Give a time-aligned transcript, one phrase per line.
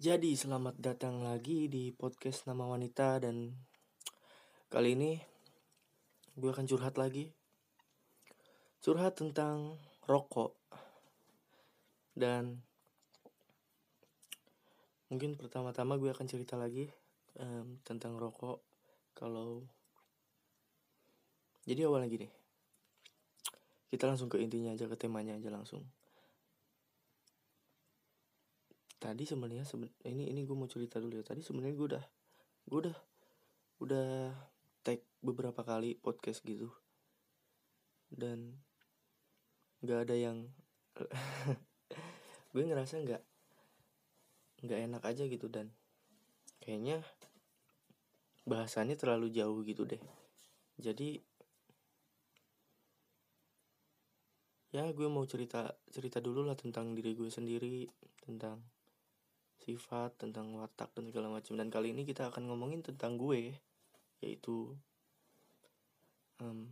[0.00, 3.52] Jadi selamat datang lagi di podcast Nama Wanita dan
[4.72, 5.20] kali ini
[6.40, 7.28] gue akan curhat lagi.
[8.80, 9.76] Curhat tentang
[10.08, 10.56] rokok.
[12.16, 12.64] Dan
[15.12, 16.88] mungkin pertama-tama gue akan cerita lagi
[17.36, 18.64] em, tentang rokok.
[19.12, 19.68] Kalau
[21.68, 22.28] jadi awalnya gini.
[23.92, 25.84] Kita langsung ke intinya aja ke temanya aja langsung.
[29.00, 31.24] Tadi sebenarnya seben ini ini gue mau cerita dulu ya.
[31.24, 32.04] Tadi sebenarnya gue udah
[32.68, 32.96] gue udah
[33.80, 34.08] udah
[34.84, 36.68] tag beberapa kali podcast gitu.
[38.12, 38.60] Dan
[39.80, 40.52] nggak ada yang
[42.52, 43.22] gue ngerasa nggak
[44.68, 45.48] nggak enak aja gitu.
[45.48, 45.72] Dan
[46.60, 47.00] kayaknya
[48.44, 50.00] bahasannya terlalu jauh gitu deh.
[50.76, 51.16] Jadi
[54.70, 57.90] ya gue mau cerita cerita dulu lah tentang diri gue sendiri
[58.22, 58.62] tentang
[59.74, 61.54] sifat, tentang watak dan segala macam.
[61.54, 63.54] Dan kali ini kita akan ngomongin tentang gue,
[64.18, 64.74] yaitu
[66.42, 66.70] um,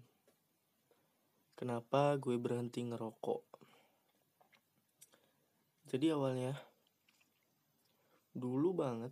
[1.54, 3.44] kenapa gue berhenti ngerokok.
[5.88, 6.52] Jadi awalnya
[8.36, 9.10] dulu banget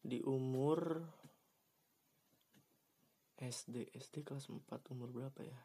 [0.00, 1.04] di umur
[3.40, 5.60] SD SD kelas 4 umur berapa ya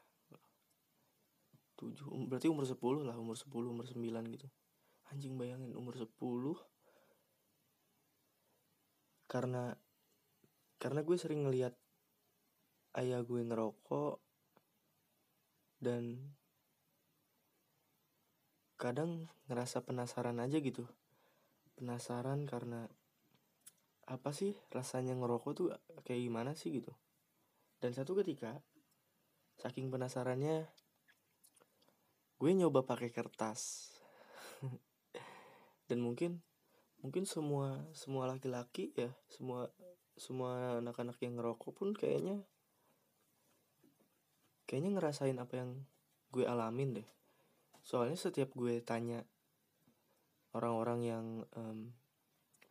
[1.76, 4.00] 7 berarti umur 10 lah umur 10 umur 9
[4.32, 4.48] gitu
[5.14, 6.58] anjing bayangin umur 10
[9.26, 9.76] karena
[10.78, 11.74] karena gue sering ngeliat
[12.96, 14.22] ayah gue ngerokok
[15.84, 16.32] dan
[18.76, 20.88] kadang ngerasa penasaran aja gitu.
[21.76, 22.88] Penasaran karena
[24.06, 25.68] apa sih rasanya ngerokok tuh
[26.08, 26.94] kayak gimana sih gitu.
[27.82, 28.62] Dan satu ketika
[29.60, 30.68] saking penasarannya
[32.36, 33.92] gue nyoba pakai kertas
[35.86, 36.42] dan mungkin
[37.02, 39.70] mungkin semua semua laki-laki ya semua
[40.16, 42.42] semua anak-anak yang ngerokok pun kayaknya
[44.66, 45.72] kayaknya ngerasain apa yang
[46.34, 47.10] gue alamin deh.
[47.86, 49.22] Soalnya setiap gue tanya
[50.58, 51.94] orang-orang yang um,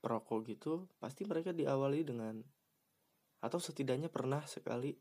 [0.02, 2.44] perokok gitu pasti mereka diawali dengan
[3.40, 4.96] atau setidaknya pernah sekali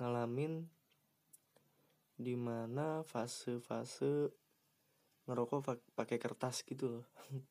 [0.00, 0.64] ngalamin
[2.14, 4.32] di mana fase-fase
[5.24, 7.06] ngerokok pakai kertas gitu loh.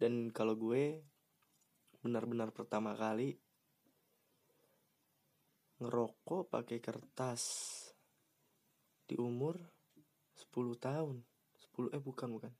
[0.00, 1.02] Dan kalau gue
[2.02, 3.38] benar-benar pertama kali
[5.80, 7.42] ngerokok pakai kertas
[9.06, 9.58] di umur
[10.34, 11.16] 10 tahun.
[11.76, 12.52] 10 eh bukan bukan.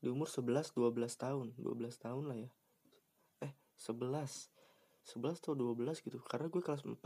[0.00, 1.46] Di umur 11 12 tahun.
[1.58, 2.50] 12 tahun lah ya.
[3.46, 4.50] Eh 11
[5.06, 6.18] 11 atau 12 gitu.
[6.26, 6.98] Karena gue kelas 4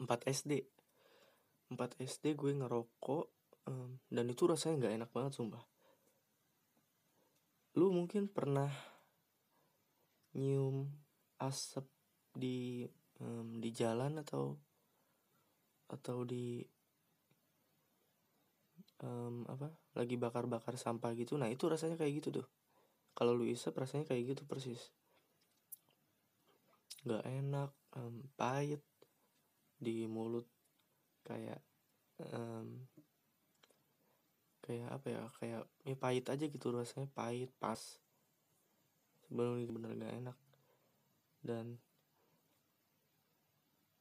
[0.00, 0.52] 4 SD
[1.70, 5.64] 4 SD gue ngerokok um, dan itu rasanya nggak enak banget sumpah.
[7.76, 8.70] Lu mungkin pernah
[10.36, 10.86] nyium
[11.42, 11.84] asap
[12.36, 12.86] di
[13.18, 14.54] um, di jalan atau
[15.90, 16.62] atau di
[19.02, 21.34] um, apa lagi bakar-bakar sampah gitu?
[21.36, 22.46] Nah itu rasanya kayak gitu tuh.
[23.14, 24.94] Kalau lu isep rasanya kayak gitu persis.
[27.02, 28.82] Nggak enak um, pahit
[29.80, 30.46] di mulut
[31.24, 31.64] kayak
[32.30, 32.86] um,
[34.60, 37.78] kayak apa ya kayak ya pahit aja gitu rasanya pahit pas.
[39.26, 40.38] Sebenarnya bener gak enak.
[41.40, 41.66] Dan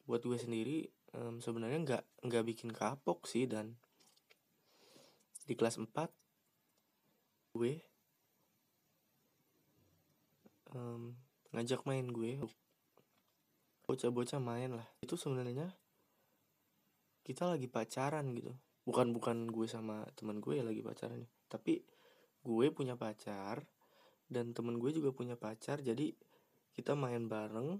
[0.10, 3.78] buat gue sendiri um, sebenarnya nggak nggak bikin kapok sih dan
[5.46, 6.10] di kelas 4
[7.54, 7.74] gue
[10.74, 11.14] um,
[11.54, 12.42] ngajak main gue.
[13.90, 14.86] Bocah-bocah main lah.
[15.02, 15.74] Itu sebenarnya
[17.26, 18.54] kita lagi pacaran gitu
[18.90, 21.86] bukan bukan gue sama teman gue ya lagi pacaran tapi
[22.42, 23.62] gue punya pacar
[24.26, 26.18] dan temen gue juga punya pacar jadi
[26.74, 27.78] kita main bareng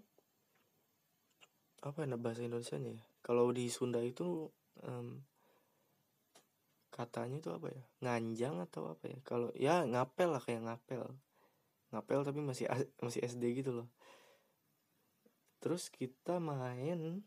[1.80, 3.00] apa ya bahasa Indonesia ya?
[3.24, 4.52] Kalau di Sunda itu
[4.84, 5.24] um,
[6.92, 7.84] katanya itu apa ya?
[8.04, 9.18] Nganjang atau apa ya?
[9.24, 11.04] Kalau ya ngapel lah kayak ngapel.
[11.96, 12.68] Ngapel tapi masih
[13.00, 13.88] masih SD gitu loh.
[15.64, 17.24] Terus kita main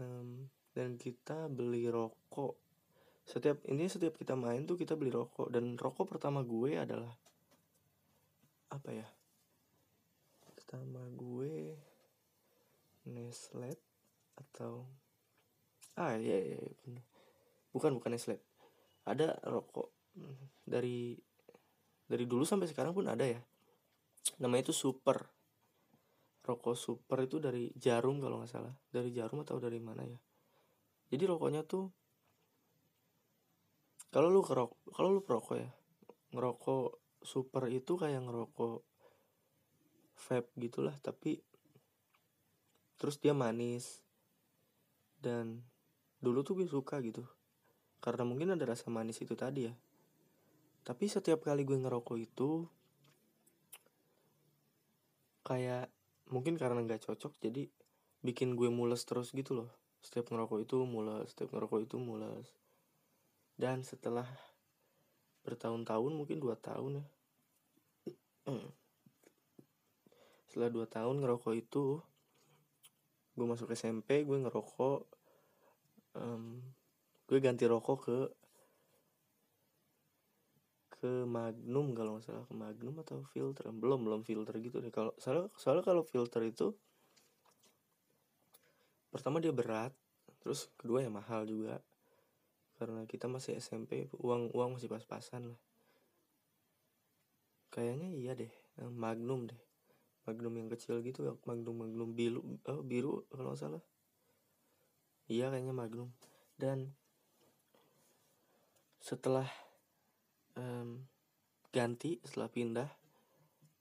[0.00, 0.48] um,
[0.80, 2.56] dan kita beli rokok.
[3.28, 5.52] Setiap ini setiap kita main tuh kita beli rokok.
[5.52, 7.12] Dan rokok pertama gue adalah
[8.72, 9.04] apa ya?
[10.56, 11.76] Pertama gue
[13.12, 13.76] Nestle
[14.40, 14.88] atau
[16.00, 17.04] ah iya iya, iya bener.
[17.76, 18.40] bukan bukan Nestle.
[19.04, 19.92] Ada rokok
[20.64, 21.12] dari
[22.08, 23.44] dari dulu sampai sekarang pun ada ya.
[24.40, 25.28] Namanya itu super.
[26.40, 28.72] Rokok super itu dari jarum kalau nggak salah.
[28.88, 30.29] Dari jarum atau dari mana ya
[31.10, 31.90] jadi rokoknya tuh
[34.10, 35.70] kalau lu kerok kalau lu perokok ya
[36.34, 38.82] ngerokok super itu kayak ngerokok
[40.20, 41.42] vape gitulah tapi
[43.00, 44.04] terus dia manis.
[45.20, 45.64] Dan
[46.20, 47.24] dulu tuh gue suka gitu
[48.00, 49.74] karena mungkin ada rasa manis itu tadi ya.
[50.84, 52.68] Tapi setiap kali gue ngerokok itu
[55.44, 55.88] kayak
[56.28, 57.68] mungkin karena nggak cocok jadi
[58.20, 62.48] bikin gue mules terus gitu loh setiap ngerokok itu mules setiap ngerokok itu mules.
[63.60, 64.24] Dan setelah
[65.44, 67.06] bertahun-tahun mungkin dua tahun ya.
[70.50, 72.02] Setelah dua tahun ngerokok itu
[73.38, 75.06] gue masuk SMP gue ngerokok
[76.18, 76.58] um,
[77.30, 78.18] gue ganti rokok ke
[81.00, 82.44] ke Magnum kalau nggak salah.
[82.44, 83.72] Ke Magnum atau filter?
[83.72, 84.92] Belum belum filter gitu deh.
[84.92, 86.76] Kalau soalnya soalnya kalau filter itu
[89.10, 89.92] pertama dia berat
[90.40, 91.82] terus kedua ya mahal juga.
[92.80, 95.60] Karena kita masih SMP uang uang masih pas-pasan lah.
[97.70, 98.50] Kayaknya iya deh
[98.88, 99.60] Magnum deh.
[100.24, 103.82] Magnum yang kecil gitu ya Magnum Magnum biru oh, biru kalau nggak salah.
[105.28, 106.08] Iya kayaknya Magnum.
[106.56, 106.96] Dan
[109.00, 109.48] setelah
[110.56, 111.04] um,
[111.70, 112.90] ganti setelah pindah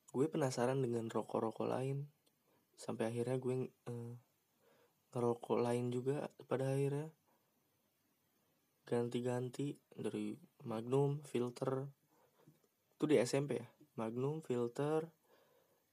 [0.09, 2.11] gue penasaran dengan rokok-rokok lain.
[2.75, 4.13] Sampai akhirnya gue uh,
[5.09, 7.09] ngerokok lain juga pada akhirnya
[8.89, 10.33] ganti-ganti dari
[10.65, 11.85] Magnum, filter.
[12.97, 13.67] Itu di SMP ya.
[13.95, 15.05] Magnum, filter.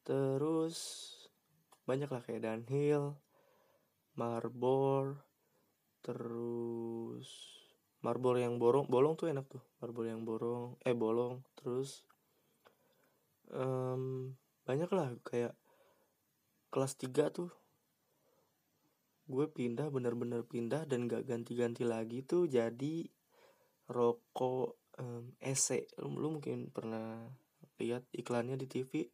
[0.00, 0.76] Terus
[1.84, 3.14] banyak lah kayak Dunhill,
[4.16, 5.22] Marbor,
[6.00, 7.28] terus
[8.00, 9.62] Marbor yang borong, bolong tuh enak tuh.
[9.78, 11.44] Marbor yang borong, eh bolong.
[11.58, 12.02] Terus
[13.52, 14.32] um,
[14.66, 15.54] banyak lah kayak
[16.72, 17.50] kelas 3 tuh
[19.26, 23.06] gue pindah bener-bener pindah dan gak ganti-ganti lagi tuh jadi
[23.90, 27.26] rokok um, ese lu, lu mungkin pernah
[27.82, 29.06] lihat iklannya di TV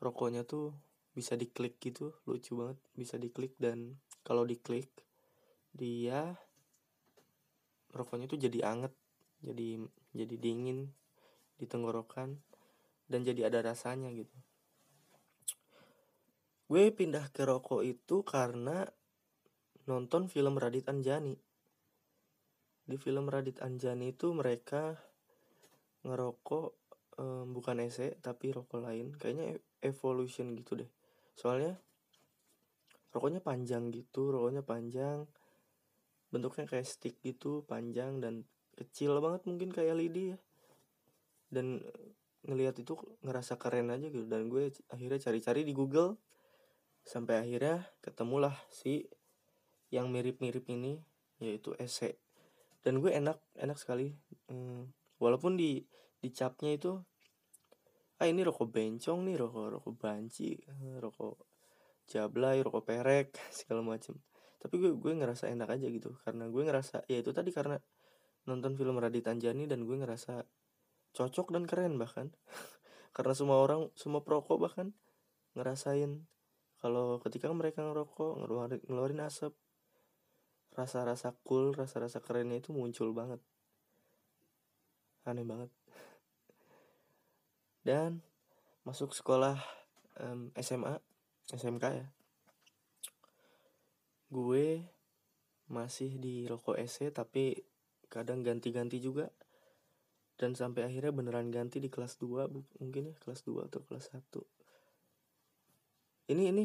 [0.00, 0.72] rokoknya tuh
[1.12, 4.88] bisa diklik gitu lucu banget bisa diklik dan kalau diklik
[5.76, 6.34] dia
[7.92, 8.94] rokoknya tuh jadi anget
[9.44, 9.84] jadi
[10.16, 10.90] jadi dingin
[11.60, 12.40] di tenggorokan
[13.10, 14.32] dan jadi ada rasanya gitu
[16.70, 18.86] gue pindah ke rokok itu karena
[19.90, 21.34] nonton film Radit Anjani.
[22.86, 24.94] Di film Radit Anjani itu mereka
[26.06, 26.68] ngerokok
[27.18, 29.18] um, bukan ese tapi rokok lain.
[29.18, 30.86] Kayaknya evolution gitu deh.
[31.34, 31.74] Soalnya
[33.10, 35.26] rokoknya panjang gitu rokoknya panjang.
[36.30, 38.46] Bentuknya kayak stick gitu panjang dan
[38.78, 40.38] kecil banget mungkin kayak lidi ya.
[41.50, 41.82] Dan
[42.46, 42.94] ngelihat itu
[43.26, 44.30] ngerasa keren aja gitu.
[44.30, 46.29] Dan gue akhirnya cari-cari di Google
[47.04, 49.08] sampai akhirnya ketemulah si
[49.90, 51.02] yang mirip-mirip ini
[51.40, 52.20] yaitu ese
[52.80, 54.16] dan gue enak enak sekali.
[54.48, 54.88] Hmm,
[55.20, 55.84] walaupun di
[56.20, 56.92] di capnya itu
[58.20, 60.60] ah ini rokok bencong nih rokok rokok banci
[61.00, 61.40] rokok
[62.04, 64.16] jablay rokok perek segala macem.
[64.60, 66.16] Tapi gue gue ngerasa enak aja gitu.
[66.24, 67.80] Karena gue ngerasa ya itu tadi karena
[68.48, 70.44] nonton film Radit Anjani dan gue ngerasa
[71.16, 72.32] cocok dan keren bahkan.
[73.16, 74.92] Karena semua orang semua perokok bahkan
[75.56, 76.24] ngerasain
[76.80, 79.52] kalau ketika mereka ngerokok ngeluarin, ngeluarin asap
[80.72, 83.36] rasa-rasa cool rasa-rasa kerennya itu muncul banget.
[85.28, 85.68] Aneh banget.
[87.86, 88.24] Dan
[88.88, 89.60] masuk sekolah
[90.24, 90.96] um, SMA
[91.52, 92.08] SMK ya.
[94.32, 94.80] Gue
[95.68, 97.60] masih di rokok SC tapi
[98.08, 99.28] kadang ganti-ganti juga.
[100.40, 102.48] Dan sampai akhirnya beneran ganti di kelas 2
[102.80, 104.59] mungkin ya kelas 2 atau kelas 1
[106.30, 106.64] ini ini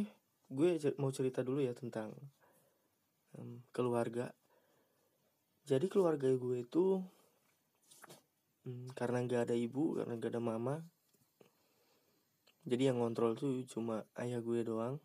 [0.54, 2.14] gue mau cerita dulu ya tentang
[3.36, 4.30] um, keluarga.
[5.66, 7.02] Jadi keluarga gue itu
[8.70, 10.78] um, karena nggak ada ibu karena nggak ada mama
[12.66, 14.98] jadi yang ngontrol tuh cuma ayah gue doang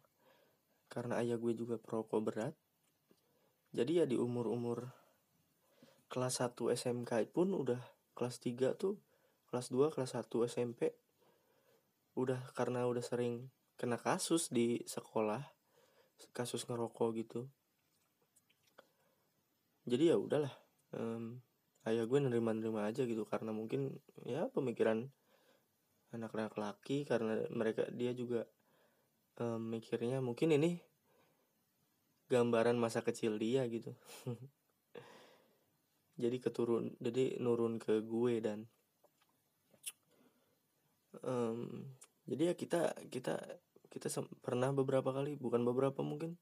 [0.89, 2.57] karena ayah gue juga perokok berat.
[3.77, 4.91] Jadi ya di umur-umur
[6.09, 7.79] kelas 1 SMK pun udah
[8.17, 8.99] kelas 3 tuh
[9.53, 10.91] kelas 2 kelas 1 SMP
[12.19, 13.47] udah karena udah sering
[13.81, 15.41] kena kasus di sekolah
[16.37, 17.41] kasus ngerokok gitu.
[19.89, 20.53] Jadi ya udahlah
[20.93, 21.41] um,
[21.89, 23.97] ayah gue nerima-nerima aja gitu karena mungkin
[24.29, 25.09] ya pemikiran
[26.13, 28.45] anak-anak laki karena mereka dia juga
[29.41, 30.77] um, mikirnya mungkin ini
[32.29, 33.97] gambaran masa kecil dia gitu.
[36.21, 38.69] Jadi keturun jadi nurun ke gue dan
[41.25, 41.89] um,
[42.29, 43.41] jadi ya kita kita
[43.91, 44.07] kita
[44.39, 46.39] pernah beberapa kali bukan beberapa mungkin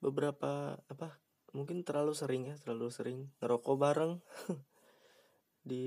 [0.00, 1.20] beberapa apa
[1.52, 4.12] mungkin terlalu sering ya terlalu sering ngerokok bareng
[5.70, 5.84] di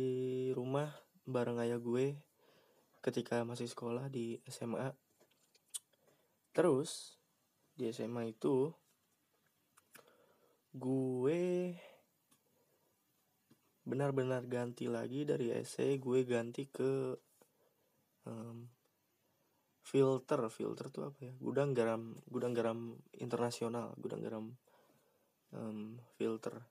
[0.54, 0.94] rumah
[1.25, 2.22] bareng ayah gue
[3.01, 4.94] ketika masih sekolah di SMA
[6.54, 7.18] terus
[7.74, 8.72] di SMA itu
[10.72, 11.74] gue
[13.86, 17.18] benar-benar ganti lagi dari essay gue ganti ke
[18.25, 18.70] um,
[19.86, 21.34] filter filter tuh apa ya?
[21.38, 24.46] Gudang garam gudang garam internasional gudang garam
[25.54, 26.65] um, filter.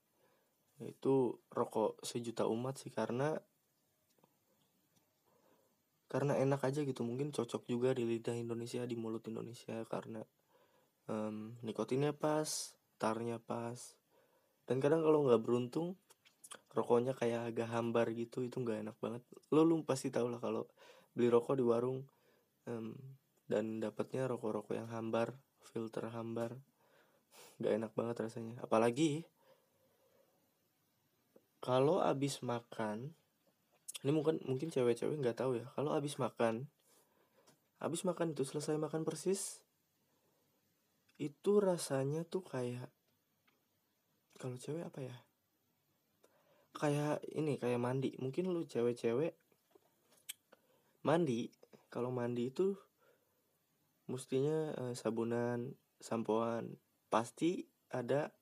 [0.82, 3.38] Itu rokok sejuta umat sih karena
[6.10, 7.06] karena enak aja gitu.
[7.06, 10.18] Mungkin cocok juga di lidah Indonesia di mulut Indonesia karena
[11.06, 13.78] um, nikotinnya pas tarnya pas.
[14.66, 15.94] Dan kadang kalau nggak beruntung
[16.74, 19.22] rokoknya kayak agak hambar gitu itu nggak enak banget.
[19.54, 20.66] Lo lu pasti tau lah kalau
[21.14, 22.02] beli rokok di warung
[22.68, 22.96] um,
[23.48, 26.56] dan dapatnya rokok-rokok yang hambar filter hambar.
[27.60, 28.60] Nggak enak banget rasanya.
[28.62, 29.24] Apalagi
[31.64, 33.16] kalau abis makan
[34.04, 35.66] ini mungkin mungkin cewek-cewek nggak tahu ya.
[35.72, 36.68] Kalau habis makan
[37.80, 39.64] habis makan itu selesai makan persis
[41.16, 42.92] itu rasanya tuh kayak
[44.36, 45.16] kalau cewek apa ya?
[46.74, 48.12] Kayak ini kayak mandi.
[48.20, 49.32] Mungkin lu cewek-cewek
[51.06, 51.48] mandi
[51.94, 52.74] kalau mandi itu
[54.10, 56.74] mestinya uh, sabunan sampoan.
[57.06, 57.62] Pasti
[57.94, 58.34] ada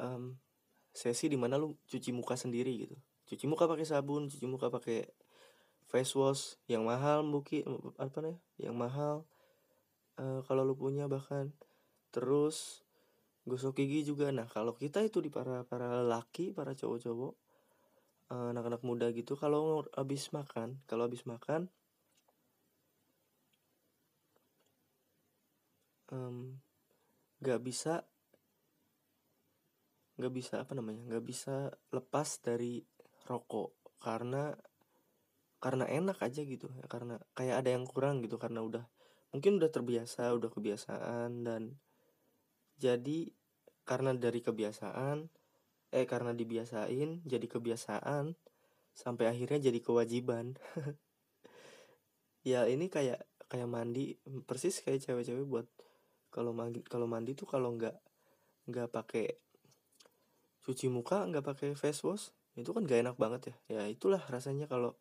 [0.00, 0.40] um,
[0.96, 2.96] sesi di mana lu cuci muka sendiri gitu.
[3.28, 5.04] Cuci muka pakai sabun cuci muka pakai
[5.92, 7.68] face wash yang mahal mungkin
[8.00, 9.28] apa nih yang mahal.
[10.16, 11.52] Uh, kalau lu punya bahkan.
[12.08, 12.80] Terus
[13.44, 14.32] gosok gigi juga.
[14.32, 17.44] Nah kalau kita itu di para para laki para cowok-cowok
[18.32, 21.68] uh, anak-anak muda gitu kalau habis makan kalau habis makan
[26.14, 26.62] um,
[27.42, 28.06] gak bisa
[30.14, 32.86] nggak bisa apa namanya nggak bisa lepas dari
[33.26, 34.54] rokok karena
[35.58, 38.86] karena enak aja gitu ya karena kayak ada yang kurang gitu karena udah
[39.34, 41.82] mungkin udah terbiasa udah kebiasaan dan
[42.78, 43.26] jadi
[43.82, 45.26] karena dari kebiasaan
[45.94, 48.38] eh karena dibiasain jadi kebiasaan
[48.94, 50.54] sampai akhirnya jadi kewajiban.
[52.44, 55.64] Ya ini kayak kayak mandi persis kayak cewek-cewek buat
[56.34, 57.94] kalau mandi kalau mandi tuh kalau nggak
[58.66, 59.38] nggak pakai
[60.66, 63.54] cuci muka nggak pakai face wash itu kan gak enak banget ya.
[63.66, 64.94] Ya itulah rasanya kalau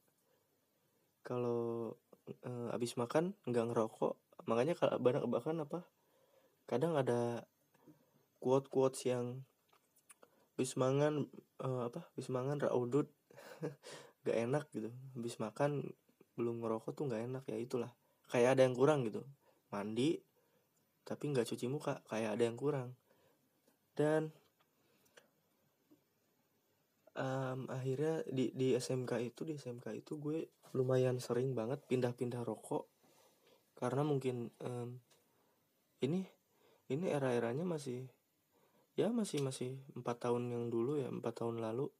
[1.21, 1.93] kalau
[2.25, 4.17] e, abis makan nggak ngerokok.
[4.49, 5.85] Makanya kalau barang bahkan apa
[6.65, 7.45] kadang ada
[8.41, 9.45] quote quotes yang
[10.57, 11.29] bis mangan
[11.61, 13.13] e, apa bis mangan raudut
[14.25, 14.89] gak enak gitu.
[15.13, 15.93] Bis makan
[16.33, 17.93] belum ngerokok tuh nggak enak ya itulah.
[18.33, 19.21] Kayak ada yang kurang gitu.
[19.69, 20.17] Mandi
[21.03, 22.95] tapi nggak cuci muka kayak ada yang kurang.
[23.93, 24.31] Dan
[27.19, 32.87] um, akhirnya di di SMK itu di SMK itu gue lumayan sering banget pindah-pindah rokok.
[33.77, 34.97] Karena mungkin um,
[36.01, 36.23] ini
[36.87, 38.07] ini era-eranya masih
[38.95, 41.91] ya masih masih empat tahun yang dulu ya empat tahun lalu.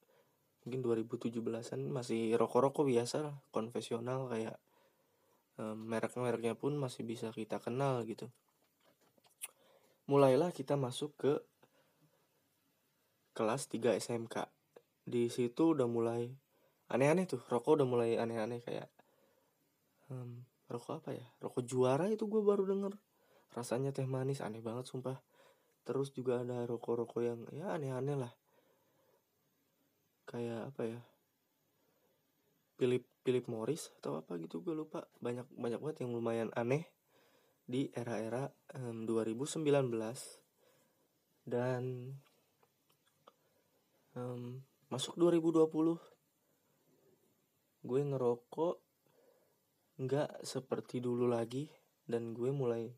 [0.64, 4.56] Mungkin 2017an masih rokok-rokok biasa lah konvensional kayak
[5.60, 8.32] um, merek-mereknya pun masih bisa kita kenal gitu
[10.10, 11.34] mulailah kita masuk ke
[13.34, 14.46] kelas 3 SMK
[15.04, 16.32] di situ udah mulai
[16.92, 18.88] aneh-aneh tuh rokok udah mulai aneh-aneh kayak
[20.14, 21.26] um, rokok apa ya?
[21.42, 22.94] Rokok juara itu gue baru denger.
[23.54, 25.22] Rasanya teh manis aneh banget sumpah.
[25.84, 28.34] Terus juga ada rokok-rokok yang ya aneh-aneh lah.
[30.26, 31.00] Kayak apa ya?
[32.80, 35.06] Philip Philip Morris atau apa gitu gue lupa.
[35.20, 36.88] Banyak banyak banget yang lumayan aneh
[37.64, 39.64] di era-era um, 2019
[41.44, 42.14] dan
[44.16, 46.14] um, masuk 2020
[47.84, 48.76] gue ngerokok
[50.00, 51.70] nggak seperti dulu lagi.
[52.04, 52.92] Dan gue mulai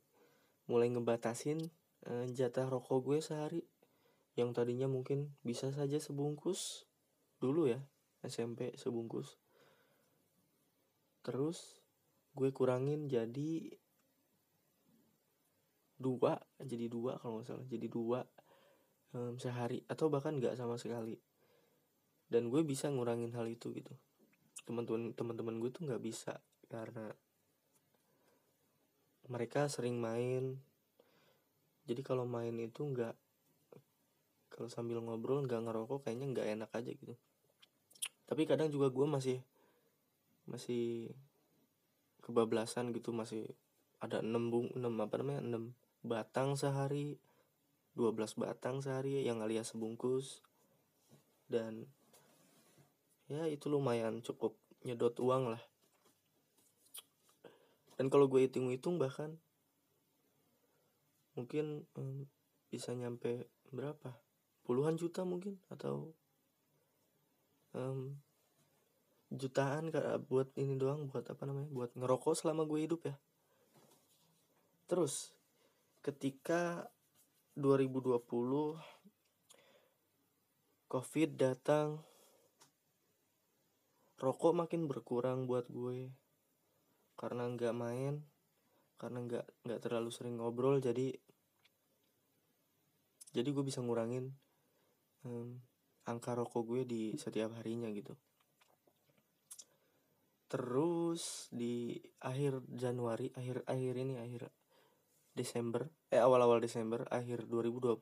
[0.65, 1.61] mulai ngebatasin
[2.09, 3.61] uh, jatah rokok gue sehari.
[4.35, 6.89] Yang tadinya mungkin bisa saja sebungkus
[7.39, 7.79] dulu ya
[8.25, 9.37] SMP sebungkus.
[11.21, 11.81] Terus
[12.35, 13.71] gue kurangin jadi
[15.95, 18.19] dua jadi dua kalau nggak salah jadi dua
[19.15, 21.15] um, sehari atau bahkan nggak sama sekali.
[22.27, 23.93] Dan gue bisa ngurangin hal itu gitu.
[24.67, 27.15] Teman-teman teman-teman gue tuh nggak bisa karena
[29.31, 30.59] mereka sering main.
[31.85, 33.15] Jadi kalau main itu nggak
[34.51, 37.15] kalau sambil ngobrol nggak ngerokok kayaknya nggak enak aja gitu.
[38.25, 39.37] Tapi kadang juga gue masih
[40.45, 41.13] masih
[42.25, 43.45] kebablasan gitu masih
[44.01, 45.73] ada enam bung enam apa namanya enam
[46.05, 47.17] batang sehari
[47.97, 50.45] 12 batang sehari yang alias sebungkus.
[51.49, 51.89] Dan
[53.31, 54.53] ya itu lumayan cukup
[54.85, 55.63] nyedot uang lah.
[57.95, 59.39] Dan kalau gue hitung-hitung bahkan
[61.33, 62.27] mungkin um,
[62.67, 64.11] bisa nyampe berapa?
[64.67, 65.55] Puluhan juta mungkin?
[65.71, 66.11] Atau
[67.71, 68.19] um,
[69.31, 69.95] jutaan
[70.27, 71.71] buat ini doang buat apa namanya?
[71.71, 73.15] Buat ngerokok selama gue hidup ya.
[74.91, 75.31] Terus
[76.05, 76.85] ketika
[77.57, 78.21] 2020
[80.85, 82.05] covid datang
[84.21, 86.13] rokok makin berkurang buat gue.
[87.17, 88.21] Karena nggak main
[89.01, 91.11] karena nggak nggak terlalu sering ngobrol jadi
[93.35, 94.31] jadi gue bisa ngurangin
[95.27, 95.59] um,
[96.07, 98.13] angka rokok gue di setiap harinya gitu.
[100.45, 104.53] Terus di akhir Januari akhir akhir ini akhir
[105.35, 107.99] Desember eh awal-awal Desember akhir 2020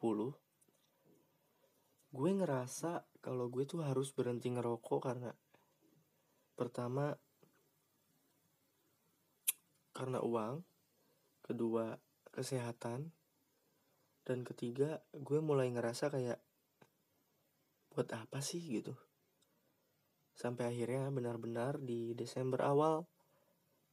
[2.13, 5.33] gue ngerasa kalau gue tuh harus berhenti ngerokok karena
[6.53, 7.17] pertama
[9.93, 10.65] karena uang,
[11.45, 12.01] kedua
[12.33, 13.13] kesehatan,
[14.25, 16.41] dan ketiga gue mulai ngerasa kayak
[17.93, 18.97] buat apa sih gitu.
[20.33, 23.05] Sampai akhirnya benar-benar di Desember awal,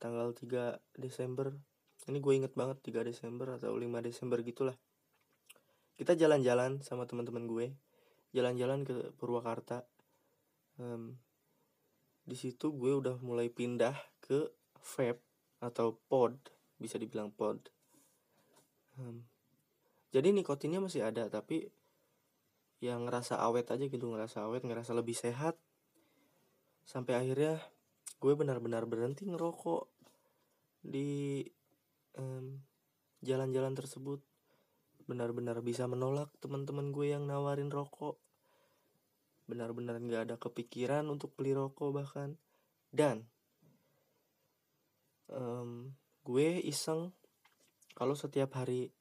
[0.00, 1.52] tanggal 3 Desember,
[2.09, 4.76] ini gue inget banget 3 Desember atau 5 Desember gitulah.
[5.99, 7.76] Kita jalan-jalan sama teman-teman gue,
[8.33, 9.85] jalan-jalan ke Purwakarta.
[10.80, 11.21] Um,
[12.30, 15.19] di situ gue udah mulai pindah ke vape
[15.61, 16.38] atau pod
[16.78, 17.59] bisa dibilang pod
[18.95, 19.21] hmm.
[20.14, 21.69] jadi nikotinnya masih ada tapi
[22.80, 25.59] yang ngerasa awet aja gitu ngerasa awet ngerasa lebih sehat
[26.87, 27.61] sampai akhirnya
[28.23, 29.90] gue benar-benar berhenti ngerokok
[30.80, 31.45] di
[33.20, 34.20] jalan-jalan um, tersebut
[35.11, 38.18] benar-benar bisa menolak teman-teman gue yang nawarin rokok.
[39.50, 42.38] Benar-benar nggak ada kepikiran untuk beli rokok bahkan.
[42.94, 43.26] Dan
[45.30, 47.11] um, gue iseng
[47.98, 48.94] kalau setiap hari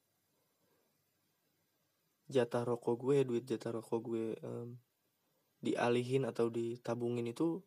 [2.30, 4.78] jatah rokok gue duit jatah rokok gue um,
[5.62, 7.62] dialihin atau ditabungin itu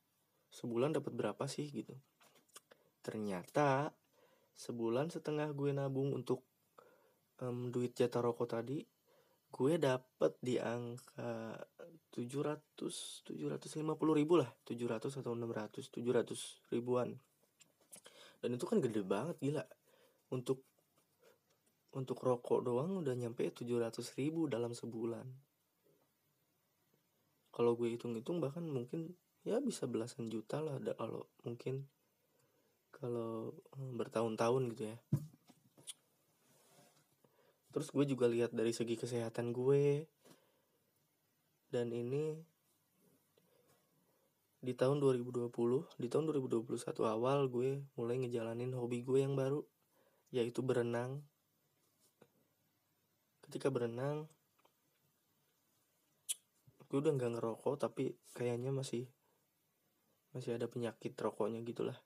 [0.50, 1.94] sebulan dapat berapa sih gitu.
[3.02, 3.90] Ternyata
[4.56, 6.44] sebulan setengah gue nabung untuk
[7.40, 8.84] um, duit jatah rokok tadi
[9.52, 11.60] gue dapet di angka
[12.16, 13.84] 700 750
[14.16, 17.12] ribu lah 700 atau 600 700 ribuan.
[18.40, 19.64] Dan itu kan gede banget gila.
[20.32, 20.64] Untuk
[21.92, 25.28] untuk rokok doang udah nyampe 700 ribu dalam sebulan.
[27.52, 29.12] Kalau gue hitung-hitung bahkan mungkin
[29.44, 31.84] ya bisa belasan juta lah kalau mungkin
[33.02, 34.96] kalau eh, bertahun-tahun gitu ya.
[37.74, 40.06] Terus gue juga lihat dari segi kesehatan gue
[41.74, 42.38] dan ini
[44.62, 45.50] di tahun 2020
[45.98, 49.66] di tahun 2021 awal gue mulai ngejalanin hobi gue yang baru
[50.30, 51.26] yaitu berenang.
[53.42, 54.30] Ketika berenang
[56.86, 59.08] gue udah nggak ngerokok tapi kayaknya masih
[60.36, 61.96] masih ada penyakit rokoknya gitulah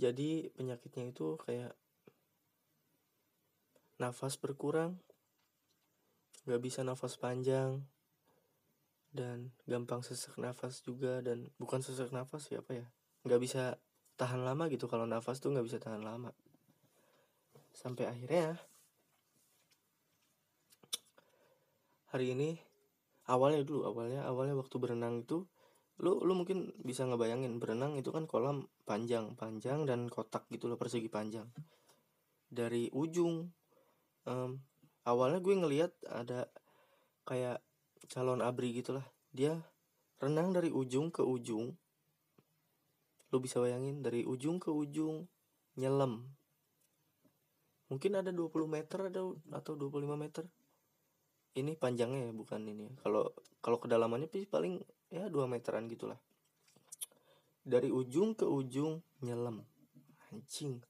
[0.00, 1.76] jadi penyakitnya itu kayak
[4.00, 4.96] nafas berkurang
[6.48, 7.84] nggak bisa nafas panjang
[9.12, 12.86] dan gampang sesak nafas juga dan bukan sesak nafas ya apa ya
[13.28, 13.76] nggak bisa
[14.20, 14.84] tahan lama gitu.
[14.84, 16.36] Kalau nafas tuh nggak bisa tahan lama.
[17.72, 18.60] Sampai akhirnya
[22.12, 22.60] hari ini
[23.24, 25.48] awalnya dulu awalnya awalnya waktu berenang itu
[26.00, 30.80] lu lu mungkin bisa ngebayangin berenang itu kan kolam panjang panjang dan kotak gitu loh
[30.80, 31.44] persegi panjang.
[32.48, 33.52] Dari ujung
[34.24, 34.50] um,
[35.04, 36.48] awalnya gue ngelihat ada
[37.28, 37.60] kayak
[38.08, 39.60] calon abri gitulah dia
[40.24, 41.76] renang dari ujung ke ujung.
[43.30, 45.28] Lu bisa bayangin dari ujung ke ujung
[45.76, 46.32] nyelam.
[47.92, 49.20] Mungkin ada 20 meter ada
[49.52, 50.48] atau 25 meter.
[51.54, 52.88] Ini panjangnya ya bukan ini.
[53.02, 56.18] Kalau kalau kedalamannya paling ya 2 meteran gitulah.
[57.66, 59.66] Dari ujung ke ujung nyelam.
[60.30, 60.80] Anjing.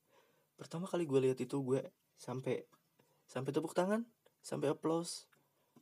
[0.60, 1.80] Pertama kali gue lihat itu gue
[2.20, 2.68] sampai
[3.24, 4.04] sampai tepuk tangan
[4.44, 5.24] sampai applause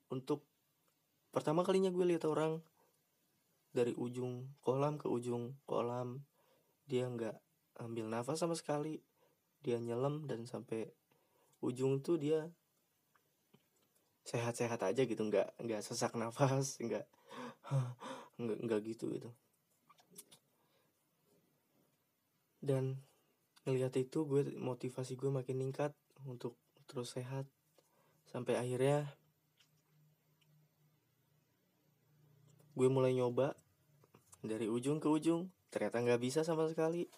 [0.06, 0.46] untuk
[1.34, 2.62] pertama kalinya gue lihat orang
[3.74, 6.22] dari ujung kolam ke ujung kolam
[6.86, 7.36] dia nggak
[7.82, 9.02] ambil nafas sama sekali.
[9.58, 10.86] Dia nyelam dan sampai
[11.58, 12.46] ujung tuh dia
[14.28, 17.08] sehat-sehat aja gitu nggak nggak sesak nafas nggak
[18.38, 19.30] nggak nggak gitu gitu.
[22.62, 23.02] Dan
[23.66, 25.92] ngelihat itu gue motivasi gue makin ningkat
[26.26, 26.54] untuk
[26.86, 27.46] terus sehat.
[28.30, 29.10] Sampai akhirnya
[32.78, 33.58] gue mulai nyoba
[34.42, 35.50] dari ujung ke ujung.
[35.74, 37.10] Ternyata nggak bisa sama sekali.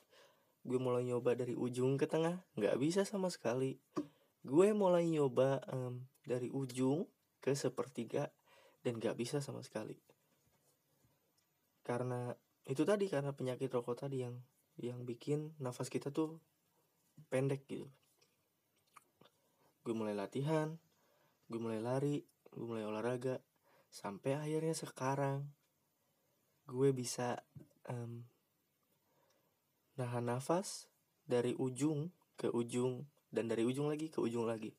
[0.64, 3.76] Gue mulai nyoba dari ujung ke tengah nggak bisa sama sekali.
[4.40, 7.04] Gue mulai nyoba um, dari ujung
[7.44, 8.32] ke sepertiga
[8.80, 10.00] dan nggak bisa sama sekali
[11.90, 12.30] karena
[12.70, 14.38] itu tadi karena penyakit rokok tadi yang
[14.78, 16.38] yang bikin nafas kita tuh
[17.26, 17.90] pendek gitu.
[19.82, 20.78] Gue mulai latihan
[21.50, 22.22] gue mulai lari
[22.54, 23.42] gue mulai olahraga
[23.90, 25.50] sampai akhirnya sekarang
[26.70, 27.42] gue bisa
[27.90, 28.22] um,
[29.98, 30.86] nahan nafas
[31.26, 33.02] dari ujung ke ujung
[33.34, 34.70] dan dari ujung lagi ke ujung lagi.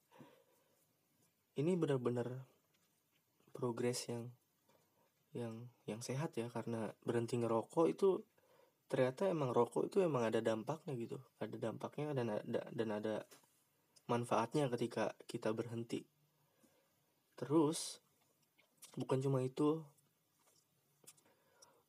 [1.60, 2.48] Ini benar-benar
[3.52, 4.32] progres yang
[5.32, 8.20] yang yang sehat ya karena berhenti ngerokok itu
[8.92, 11.18] ternyata emang rokok itu emang ada dampaknya gitu.
[11.40, 13.16] Ada dampaknya dan ada dan ada
[14.12, 16.04] manfaatnya ketika kita berhenti.
[17.40, 18.04] Terus
[19.00, 19.80] bukan cuma itu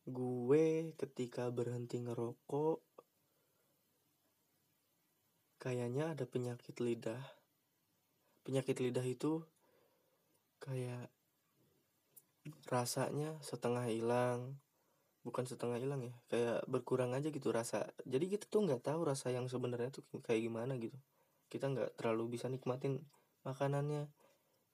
[0.07, 2.79] gue ketika berhenti ngerokok
[5.59, 7.23] kayaknya ada penyakit lidah.
[8.47, 9.43] Penyakit lidah itu
[10.63, 11.11] kayak
[12.67, 14.59] rasanya setengah hilang.
[15.23, 17.87] Bukan setengah hilang ya kayak berkurang aja gitu rasa.
[18.03, 20.99] Jadi kita tuh nggak tahu rasa yang sebenarnya tuh kayak gimana gitu.
[21.47, 22.99] Kita nggak terlalu bisa nikmatin
[23.47, 24.11] makanannya.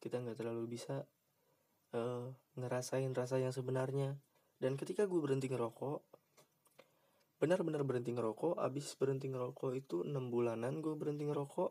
[0.00, 1.04] Kita nggak terlalu bisa
[1.92, 4.16] uh, ngerasain rasa yang sebenarnya.
[4.56, 6.00] Dan ketika gue berhenti ngerokok
[7.38, 11.70] benar-benar berhenti ngerokok abis berhenti ngerokok itu enam bulanan gue berhenti ngerokok.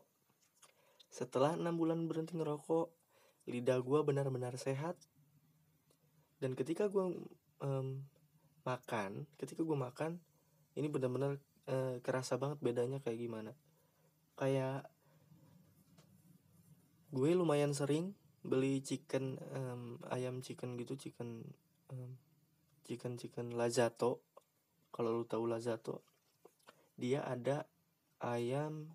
[1.10, 2.86] Setelah enam bulan berhenti ngerokok
[3.50, 4.96] lidah gue benar-benar sehat
[6.38, 7.18] dan ketika gue
[7.62, 7.88] um,
[8.62, 10.20] makan ketika gue makan
[10.78, 13.52] ini benar-benar uh, kerasa banget bedanya kayak gimana.
[14.38, 14.86] Kayak
[17.10, 18.14] gue lumayan sering
[18.46, 21.42] beli chicken um, ayam chicken gitu chicken
[21.90, 22.14] um,
[22.86, 24.22] chicken chicken lazato
[24.94, 26.06] kalau lu tahu lazato
[26.94, 27.66] dia ada
[28.22, 28.94] ayam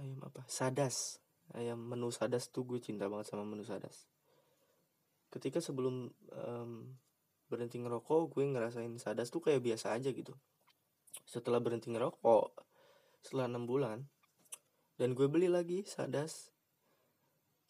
[0.00, 0.48] ayam apa?
[0.48, 1.20] Sadas.
[1.50, 4.09] Ayam menu sadas tuh gue cinta banget sama menu sadas
[5.30, 6.98] ketika sebelum um,
[7.50, 10.34] berhenti ngerokok gue ngerasain sadas tuh kayak biasa aja gitu.
[11.26, 12.66] Setelah berhenti ngerokok
[13.20, 14.08] setelah enam bulan
[14.96, 16.52] dan gue beli lagi sadas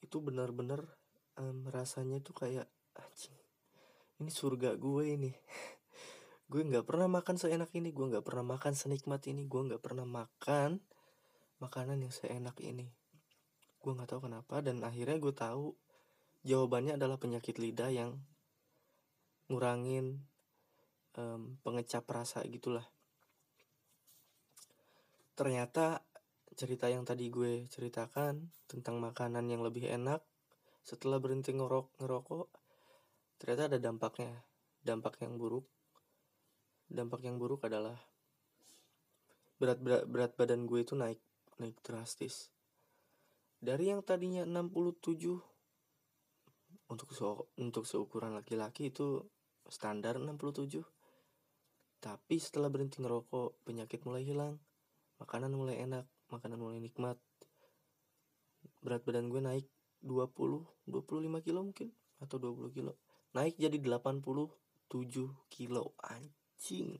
[0.00, 0.84] itu benar-benar
[1.36, 3.36] um, rasanya tuh kayak anjing
[4.20, 5.32] ini surga gue ini.
[6.50, 10.02] Gue nggak pernah makan seenak ini gue nggak pernah makan senikmat ini gue nggak pernah
[10.02, 10.82] makan
[11.62, 12.90] makanan yang seenak ini.
[13.78, 15.78] Gue nggak tahu kenapa dan akhirnya gue tahu
[16.46, 18.20] jawabannya adalah penyakit lidah yang
[19.50, 20.24] ngurangin
[21.18, 22.86] um, pengecap rasa gitulah.
[25.34, 26.04] Ternyata
[26.54, 30.20] cerita yang tadi gue ceritakan tentang makanan yang lebih enak
[30.84, 32.46] setelah berhenti ngerok ngerokok
[33.40, 34.32] ternyata ada dampaknya.
[34.80, 35.68] Dampak yang buruk
[36.90, 37.94] dampak yang buruk adalah
[39.62, 41.22] berat berat, berat badan gue itu naik
[41.62, 42.50] naik drastis.
[43.62, 45.38] Dari yang tadinya 67
[46.90, 47.22] untuk se
[47.62, 49.22] untuk seukuran laki-laki itu
[49.70, 50.82] standar 67
[52.00, 54.56] tapi setelah berhenti ngerokok penyakit mulai hilang.
[55.20, 57.20] Makanan mulai enak makanan mulai nikmat.
[58.80, 59.66] Berat badan gue naik
[60.00, 61.92] 20 25 kilo mungkin
[62.24, 62.96] atau 20 kilo.
[63.36, 64.48] Naik jadi 87
[65.52, 66.96] kilo anjing.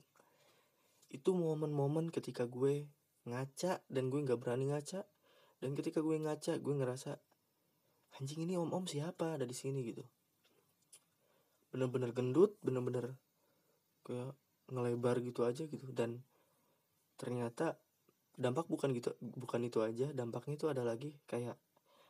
[1.09, 2.85] Itu momen-momen ketika gue
[3.25, 5.01] ngaca dan gue nggak berani ngaca.
[5.57, 7.17] Dan ketika gue ngaca gue ngerasa
[8.19, 10.03] anjing ini om om siapa ada di sini gitu.
[11.71, 13.15] Bener-bener gendut bener-bener
[14.03, 14.35] kayak
[14.67, 15.87] ngelebar gitu aja gitu.
[15.95, 16.19] Dan
[17.15, 17.79] ternyata
[18.35, 20.11] dampak bukan gitu bukan itu aja.
[20.11, 21.55] Dampaknya itu ada lagi kayak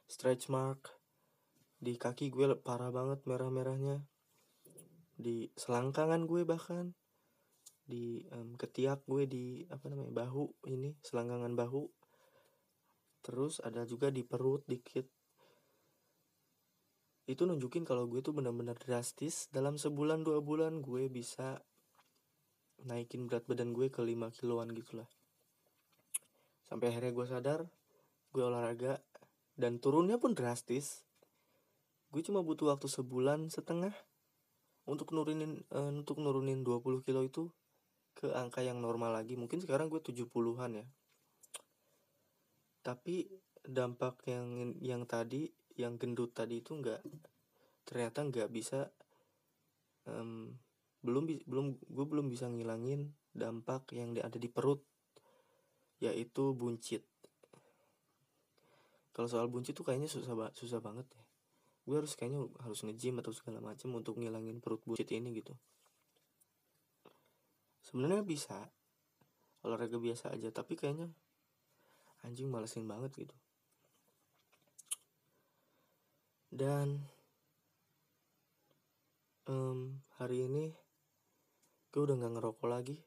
[0.09, 0.97] stretch mark
[1.81, 4.05] di kaki gue parah banget merah-merahnya.
[5.17, 6.97] Di selangkangan gue bahkan.
[7.81, 11.89] Di um, ketiak gue di apa namanya bahu ini selangkangan bahu.
[13.21, 15.20] Terus ada juga di perut dikit
[17.29, 21.61] itu nunjukin kalau gue tuh benar-benar drastis dalam sebulan dua bulan gue bisa
[22.81, 25.09] naikin berat badan gue ke 5 kiloan gitu lah.
[26.65, 27.59] Sampai akhirnya gue sadar
[28.31, 29.03] gue olahraga
[29.59, 31.05] dan turunnya pun drastis.
[32.09, 33.93] Gue cuma butuh waktu sebulan setengah
[34.89, 37.53] untuk nurunin uh, untuk nurunin 20 kilo itu
[38.17, 39.37] ke angka yang normal lagi.
[39.37, 40.85] Mungkin sekarang gue 70-an ya.
[42.81, 43.29] Tapi
[43.61, 45.45] dampak yang yang tadi
[45.81, 47.01] yang gendut tadi itu nggak
[47.83, 48.87] ternyata nggak bisa
[50.05, 50.53] um,
[51.01, 54.85] belum belum gue belum bisa ngilangin dampak yang ada di perut
[56.01, 57.05] yaitu buncit.
[59.11, 61.23] Kalau soal buncit tuh kayaknya susah susah banget ya.
[61.85, 65.53] Gue harus kayaknya harus nge-gym atau segala macam untuk ngilangin perut buncit ini gitu.
[67.81, 68.69] Sebenarnya bisa
[69.61, 71.09] olahraga biasa aja tapi kayaknya
[72.25, 73.35] anjing malesin banget gitu
[76.51, 76.99] dan
[79.47, 80.75] um, hari ini
[81.95, 82.99] gue udah nggak ngerokok lagi.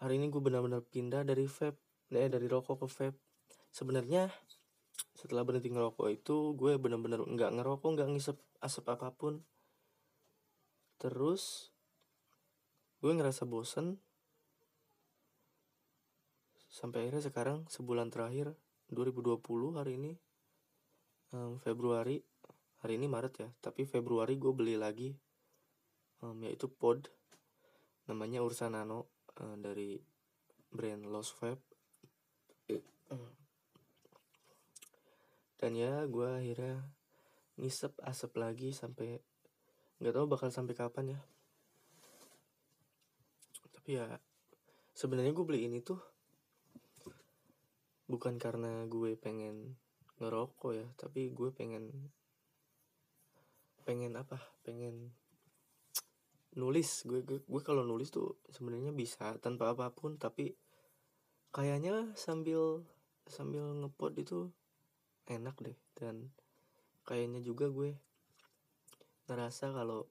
[0.00, 1.76] Hari ini gue benar-benar pindah dari vape
[2.16, 3.20] eh dari rokok ke vape.
[3.68, 4.32] Sebenarnya
[5.12, 9.44] setelah berhenti ngerokok itu gue benar-benar nggak ngerokok nggak ngisep asap apa pun.
[10.96, 11.68] Terus
[13.04, 14.00] gue ngerasa bosen.
[16.72, 18.56] Sampai akhirnya sekarang sebulan terakhir
[18.88, 20.12] 2020 hari ini
[21.36, 22.29] um, Februari
[22.80, 25.12] hari ini Maret ya tapi Februari gue beli lagi
[26.24, 27.08] um, yaitu pod.
[28.08, 29.06] Namanya Ursa Nano
[29.38, 30.00] uh, dari
[30.70, 31.70] brand Lost Vape
[35.60, 36.80] dan ya gue akhirnya
[37.60, 39.20] ngisep asap lagi sampai
[40.00, 41.20] nggak tahu bakal sampai kapan ya.
[43.76, 44.08] Tapi ya
[44.96, 46.00] sebenarnya gue beli ini tuh
[48.08, 49.76] bukan karena gue pengen
[50.16, 51.92] ngerokok ya tapi gue pengen
[53.90, 55.10] pengen apa pengen
[56.54, 57.02] nulis.
[57.02, 60.54] Gue gue, gue kalau nulis tuh sebenarnya bisa tanpa apa pun tapi
[61.50, 62.86] kayaknya sambil
[63.26, 64.54] sambil ngepot itu
[65.26, 65.74] enak deh.
[65.98, 66.30] Dan
[67.02, 67.98] kayaknya juga gue
[69.26, 70.06] ngerasa kalau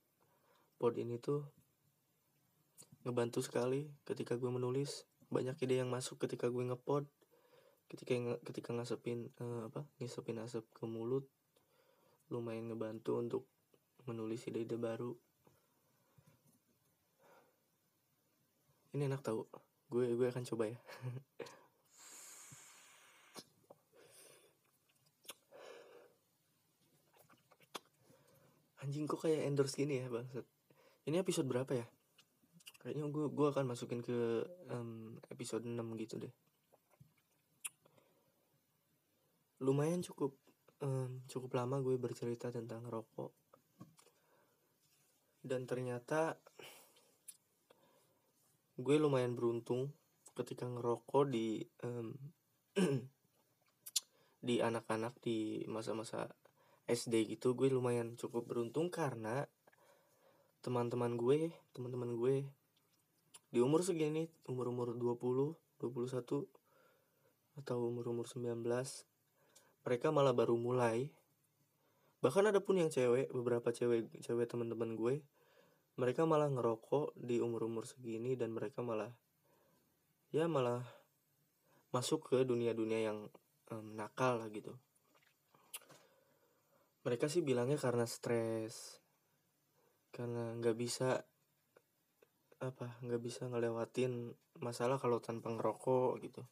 [0.75, 1.47] pod ini tuh
[3.07, 5.07] ngebantu sekali ketika gue menulis.
[5.31, 7.07] Banyak ide yang masuk ketika gue ngepod
[7.89, 8.13] ketika
[8.45, 11.25] ketika ngasepin uh, apa ngisepin asap ke mulut
[12.29, 13.43] lumayan ngebantu untuk
[14.09, 15.13] menulis ide-ide baru.
[18.97, 19.45] Ini enak tau.
[19.85, 20.81] Gue gue akan coba ya.
[28.81, 30.49] Anjing kok kayak endorse gini ya bangsat?
[31.05, 31.85] Ini episode berapa ya?
[32.81, 34.41] Kayaknya gue gue akan masukin ke
[34.73, 36.33] um, episode 6 gitu deh.
[39.61, 40.33] Lumayan cukup
[40.81, 43.48] um, cukup lama gue bercerita tentang rokok
[45.43, 46.35] dan ternyata
[48.79, 49.91] gue lumayan beruntung
[50.35, 52.15] ketika ngerokok di um,
[54.47, 56.31] di anak-anak di masa-masa
[56.87, 59.43] SD gitu gue lumayan cukup beruntung karena
[60.63, 62.47] teman-teman gue teman-teman gue
[63.51, 66.47] di umur segini umur-umur 20 21
[67.59, 68.63] atau umur-umur 19
[69.83, 71.11] mereka malah baru mulai
[72.19, 75.23] bahkan ada pun yang cewek beberapa cewek cewek teman-teman gue
[75.99, 79.11] mereka malah ngerokok di umur-umur segini dan mereka malah
[80.31, 80.79] ya malah
[81.91, 83.27] masuk ke dunia-dunia yang
[83.73, 84.71] um, nakal lah gitu.
[87.03, 89.03] Mereka sih bilangnya karena stres
[90.15, 91.19] karena nggak bisa
[92.59, 96.43] apa nggak bisa ngelewatin masalah kalau tanpa ngerokok gitu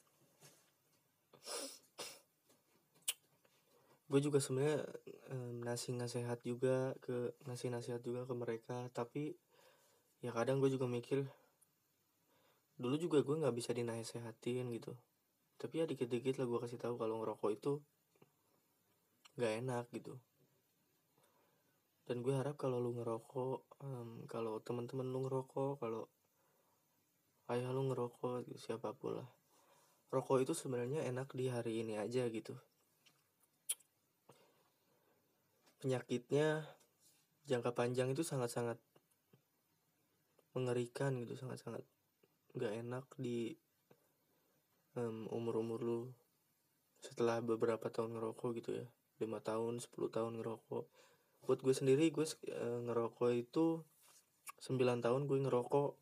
[4.08, 4.88] gue juga sebenarnya
[5.36, 9.36] um, ngasih nasihat juga ke ngasih nasihat juga ke mereka tapi
[10.24, 11.28] ya kadang gue juga mikir
[12.80, 14.94] dulu juga gue nggak bisa dinasehatin gitu.
[15.58, 17.72] Tapi ya dikit-dikit lah gue kasih tahu kalau ngerokok itu
[19.36, 20.14] nggak enak gitu.
[22.08, 26.08] Dan gue harap kalau lu ngerokok um, kalau teman-teman lu ngerokok kalau
[27.52, 29.30] ayah lu ngerokok siapa pun lah.
[30.14, 32.56] Rokok itu sebenarnya enak di hari ini aja gitu
[35.78, 36.66] penyakitnya
[37.48, 38.82] jangka panjang itu sangat-sangat
[40.58, 41.86] mengerikan gitu sangat-sangat
[42.58, 43.54] nggak enak di
[44.98, 46.02] um, umur-umur lu.
[46.98, 48.88] Setelah beberapa tahun ngerokok gitu ya
[49.18, 50.86] lima tahun 10 tahun ngerokok.
[51.46, 53.82] Buat gue sendiri gue uh, ngerokok itu
[54.62, 55.94] 9 tahun gue ngerokok.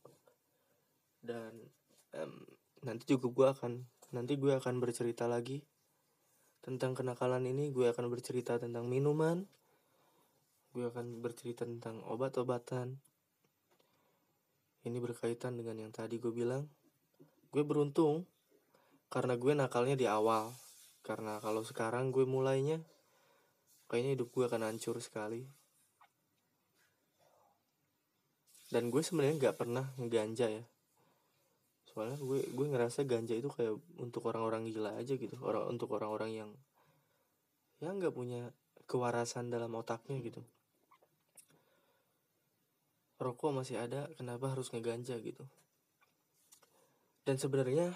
[1.20, 1.54] Dan
[2.16, 2.34] um,
[2.84, 3.72] nanti juga gue akan
[4.16, 5.64] nanti gue akan bercerita lagi
[6.64, 7.72] tentang kenakalan ini.
[7.76, 9.44] Gue akan bercerita tentang minuman
[10.76, 13.00] gue akan bercerita tentang obat-obatan.
[14.84, 16.68] Ini berkaitan dengan yang tadi gue bilang.
[17.48, 18.28] Gue beruntung
[19.08, 20.52] karena gue nakalnya di awal.
[21.00, 22.84] Karena kalau sekarang gue mulainya
[23.88, 25.48] kayaknya hidup gue akan hancur sekali.
[28.68, 30.66] Dan gue sebenarnya nggak pernah ngeganja ya.
[31.88, 35.40] Soalnya gue gue ngerasa ganja itu kayak untuk orang-orang gila aja gitu.
[35.40, 36.52] Orang untuk orang-orang yang
[37.80, 38.52] yang nggak punya
[38.92, 40.44] kewarasan dalam otaknya gitu
[43.26, 45.42] rokok masih ada kenapa harus ngeganja gitu.
[47.26, 47.90] Dan sebenarnya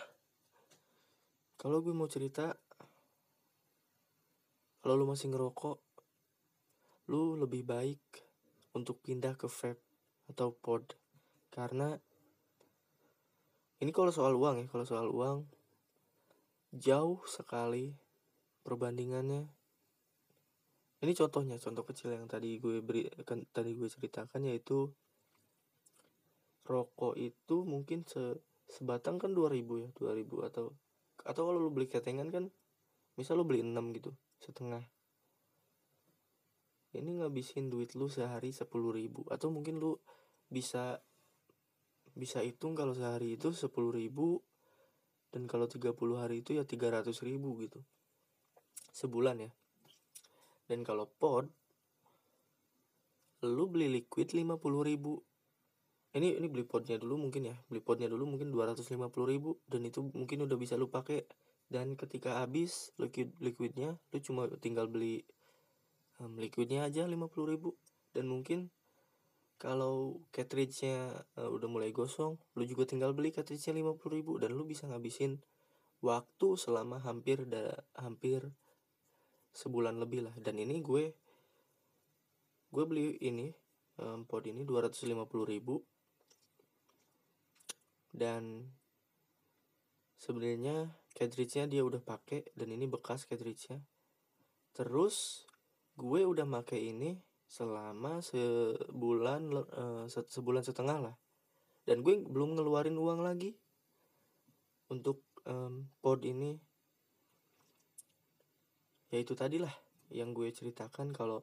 [1.61, 2.57] kalau gue mau cerita
[4.81, 5.77] kalau lu masih ngerokok
[7.13, 8.01] lu lebih baik
[8.73, 9.85] untuk pindah ke vape
[10.33, 10.97] atau pod.
[11.53, 11.93] Karena
[13.85, 15.45] ini kalau soal uang ya kalau soal uang
[16.73, 17.93] jauh sekali
[18.65, 19.45] perbandingannya.
[20.99, 24.89] Ini contohnya contoh kecil yang tadi gue beri kan tadi gue ceritakan yaitu
[26.69, 28.37] rokok itu mungkin se
[28.69, 30.77] sebatang kan 2000 ya 2000 atau
[31.25, 32.53] atau kalau lu beli ketengan kan
[33.17, 34.85] misal lu beli 6 gitu setengah.
[36.93, 39.97] Ini ngabisin duit lu sehari 10 ribu atau mungkin lu
[40.49, 41.01] bisa
[42.13, 44.41] bisa hitung kalau sehari itu 10 ribu
[45.29, 47.81] dan kalau 30 hari itu ya 300 ribu gitu.
[48.93, 49.51] Sebulan ya.
[50.65, 51.49] Dan kalau pod
[53.45, 55.28] lu beli liquid 50 ribu
[56.09, 57.55] ini ini beli podnya dulu mungkin ya.
[57.69, 58.97] Beli podnya dulu mungkin 250
[59.29, 61.25] ribu dan itu mungkin udah bisa lu pakai.
[61.69, 65.21] Dan ketika habis liquid liquidnya lu cuma tinggal beli
[66.17, 67.77] um, liquidnya aja 50 ribu.
[68.09, 68.73] Dan mungkin
[69.61, 74.63] kalau cartridge-nya uh, udah mulai gosong lu juga tinggal beli cartridge-nya 50 ribu dan lu
[74.63, 75.43] bisa ngabisin
[75.99, 78.49] waktu selama hampir da, hampir
[79.53, 80.33] sebulan lebih lah.
[80.41, 81.13] Dan ini gue
[82.73, 83.53] gue beli ini
[84.01, 85.13] um, pod ini 250
[85.45, 85.85] ribu
[88.09, 88.73] dan
[90.19, 93.81] sebenarnya cartridge-nya dia udah pakai dan ini bekas cartridge-nya.
[94.75, 95.47] Terus
[95.95, 97.19] gue udah make ini
[97.49, 101.15] selama sebulan uh, sebulan setengah lah.
[101.87, 103.57] Dan gue belum ngeluarin uang lagi
[104.93, 106.59] untuk um, pod ini.
[109.09, 109.73] Ya itu tadi lah
[110.13, 111.41] yang gue ceritakan kalau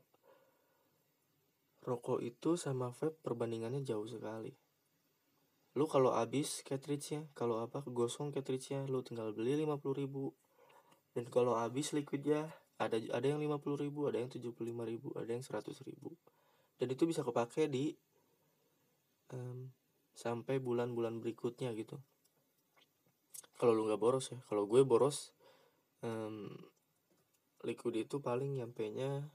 [1.83, 4.51] rokok itu sama vape perbandingannya jauh sekali
[5.77, 10.33] lu kalau habis cartridge-nya kalau apa gosong cartridge-nya lu tinggal beli 50 ribu.
[11.13, 12.49] Dan kalau habis liquidnya
[12.81, 16.17] ada ada yang 50 ribu ada yang 75 ribu ada yang 100 ribu.
[16.81, 17.93] Dan itu bisa kepake di
[19.37, 19.69] um,
[20.17, 22.01] sampai bulan-bulan berikutnya gitu.
[23.61, 25.37] Kalau lu nggak boros ya kalau gue boros
[26.01, 26.49] um,
[27.69, 29.29] liquid itu paling nyampe nya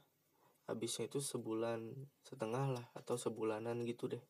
[0.65, 1.85] habisnya itu sebulan
[2.25, 4.21] setengah lah atau sebulanan gitu deh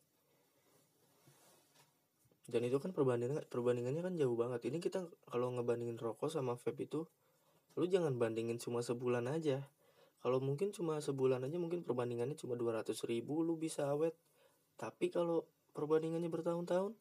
[2.50, 4.72] dan itu kan perbandingan perbandingannya kan jauh banget.
[4.74, 7.06] Ini kita kalau ngebandingin rokok sama vape itu
[7.78, 9.62] lu jangan bandingin cuma sebulan aja.
[10.22, 14.18] Kalau mungkin cuma sebulan aja mungkin perbandingannya cuma 200 ribu lu bisa awet.
[14.78, 15.46] Tapi kalau
[15.78, 16.94] perbandingannya bertahun-tahun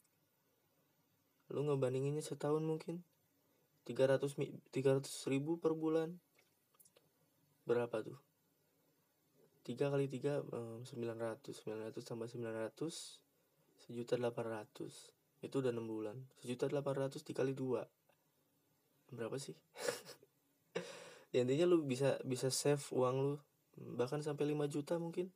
[1.51, 3.01] lu ngebandinginnya setahun mungkin.
[3.89, 4.37] 300
[4.71, 6.21] 300 ribu per bulan.
[7.65, 8.21] Berapa tuh?
[9.65, 13.21] 3 kali 3 900 900 tambah 900
[13.81, 16.17] sejuta 800 itu udah 6 bulan.
[16.41, 19.57] Sejuta 800 dikali 2 berapa sih?
[21.31, 23.35] Ya intinya lu bisa bisa save uang lu.
[23.79, 25.31] Bahkan sampai 5 juta mungkin.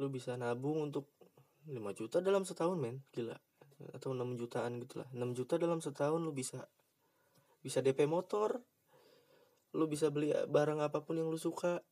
[0.00, 1.12] Lu bisa nabung untuk
[1.68, 3.04] 5 juta dalam setahun men.
[3.12, 3.36] Gila.
[3.92, 5.08] Atau 6 jutaan gitu lah.
[5.12, 6.64] 6 juta dalam setahun lu bisa
[7.60, 8.56] bisa DP motor.
[9.76, 11.84] Lu bisa beli barang apa pun yang lu suka.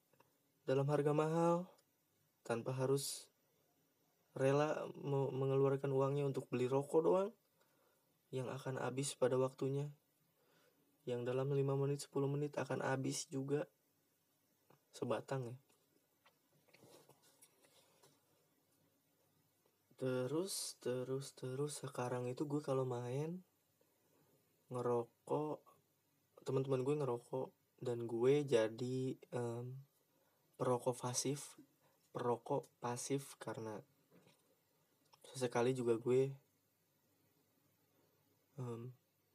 [0.64, 1.68] Dalam harga mahal.
[2.40, 3.28] Tanpa harus
[4.36, 4.84] rela
[5.32, 7.30] mengeluarkan uangnya untuk beli rokok doang
[8.28, 9.88] yang akan habis pada waktunya.
[11.08, 13.64] Yang dalam 5 menit 10 menit akan habis juga.
[14.92, 15.56] Sebatang ya.
[19.96, 23.40] Terus terus terus sekarang itu gue kalau main
[24.68, 25.64] ngerokok
[26.44, 27.48] teman-teman gue ngerokok
[27.80, 28.98] dan gue jadi
[29.32, 29.72] um,
[30.60, 31.56] perokok pasif
[32.12, 33.80] perokok pasif karena
[35.36, 36.32] sesekali juga gue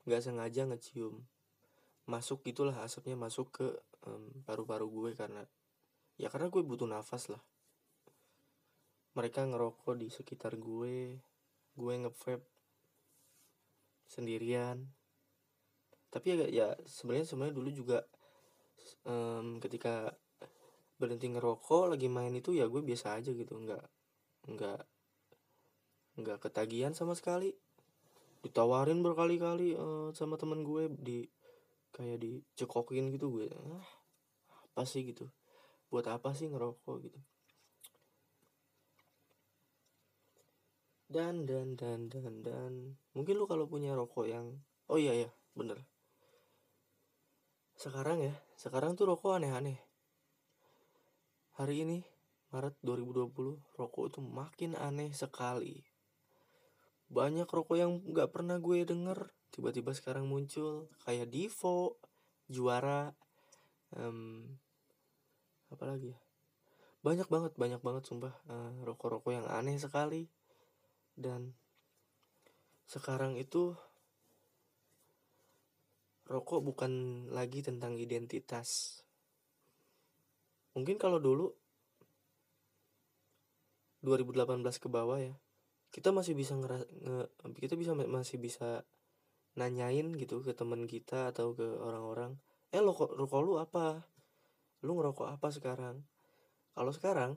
[0.01, 1.21] nggak um, sengaja ngecium.
[2.09, 3.67] Masuk gitulah asapnya masuk ke
[4.49, 5.45] paru-paru um, gue karena
[6.17, 7.41] ya karena gue butuh nafas lah.
[9.13, 11.21] Mereka ngerokok di sekitar gue
[11.77, 12.49] gue ngevape
[14.09, 14.89] sendirian.
[16.09, 18.01] Tapi ya ya sebenarnya sebenarnya dulu juga
[19.05, 20.17] um, ketika
[20.97, 23.85] berhenti ngerokok lagi main itu ya gue biasa aja gitu nggak
[24.53, 24.81] nggak
[26.21, 27.51] nggak ketagihan sama sekali.
[28.41, 31.19] Ditawarin berkali-kali uh, sama temen gue di
[31.93, 33.29] kayak dicekokin gitu.
[33.29, 33.85] Gue ah,
[34.71, 35.29] apa sih gitu?
[35.91, 36.95] Buat apa sih ngerokok?
[37.05, 37.19] gitu.
[41.11, 42.73] Dan dan dan dan dan.
[43.11, 45.83] Mungkin lu kalau punya rokok yang oh iya ya bener.
[47.75, 49.75] Sekarang ya sekarang tuh rokok aneh-aneh.
[51.59, 51.99] Hari ini
[52.51, 55.90] Maret 2020 rokok itu makin aneh sekali
[57.11, 59.35] banyak rokok yang nggak pernah gue denger.
[59.51, 60.87] Tiba-tiba sekarang muncul.
[61.03, 61.99] Kayak Divo
[62.47, 63.11] juara
[63.99, 64.47] um,
[65.67, 66.19] apalagi ya?
[67.03, 70.31] Banyak banget banyak banget sumpah uh, rokok-rokok yang aneh sekali.
[71.11, 71.51] Dan
[72.87, 73.75] sekarang itu
[76.31, 79.03] rokok bukan lagi tentang identitas.
[80.71, 81.51] Mungkin kalau dulu
[83.99, 85.35] 2018 ke bawah ya
[85.91, 87.27] kita masih bisa ngera nge,
[87.59, 88.87] kita bisa masih bisa
[89.59, 92.39] nanyain gitu ke teman kita atau ke orang-orang
[92.71, 93.99] eh lo kok rokok lu apa?
[94.87, 96.07] Lu ngerokok apa sekarang?
[96.71, 97.31] Kalau sekarang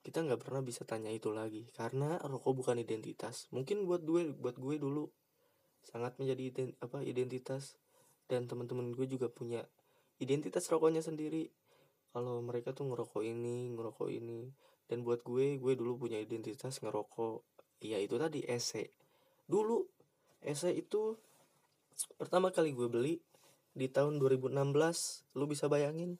[0.00, 3.44] kita nggak pernah bisa tanya itu lagi karena rokok bukan identitas.
[3.52, 5.04] Mungkin buat gue buat gue dulu
[5.84, 7.76] sangat menjadi ident, apa identitas
[8.24, 9.68] dan teman-teman gue juga punya
[10.16, 11.52] identitas rokoknya sendiri.
[12.08, 14.48] Kalau mereka tuh ngerokok ini ngerokok ini
[14.88, 18.94] dan buat gue gue dulu punya identitas ngerokok ya itu tadi ese
[19.46, 19.86] dulu
[20.42, 21.18] ese itu
[22.18, 23.22] pertama kali gue beli
[23.74, 24.54] di tahun 2016
[25.38, 26.18] lu bisa bayangin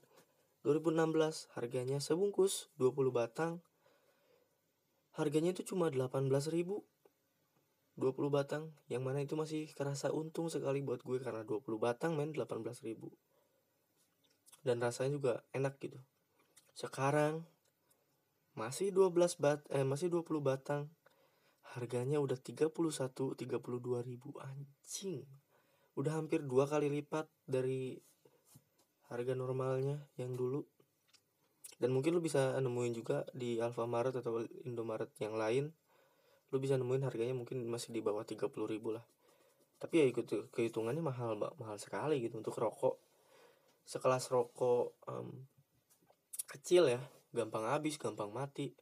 [0.67, 3.63] 2016 harganya sebungkus 20 batang.
[5.15, 6.83] Harganya itu cuma 18 ribu.
[7.97, 8.75] 20 batang.
[8.91, 13.15] Yang mana itu masih kerasa untung sekali buat gue karena 20 batang men 18 ribu.
[14.67, 15.99] Dan rasanya juga enak gitu.
[16.75, 17.47] Sekarang
[18.59, 20.91] masih 12 bat eh masih 20 batang
[21.77, 25.27] harganya udah 31 32 ribu anjing.
[25.99, 27.99] Udah hampir dua kali lipat dari
[29.13, 30.65] harga normalnya yang dulu.
[31.79, 35.71] Dan mungkin lu bisa nemuin juga di Alfamaret atau Indomaret yang lain.
[36.51, 39.05] Lu bisa nemuin harganya mungkin masih di bawah 30 ribu lah.
[39.79, 42.99] Tapi ya ikut kehitungannya mahal mahal sekali gitu untuk rokok.
[43.87, 45.47] Sekelas rokok um,
[46.49, 47.01] kecil ya
[47.31, 48.73] gampang habis gampang mati